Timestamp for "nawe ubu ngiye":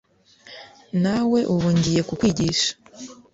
1.03-2.01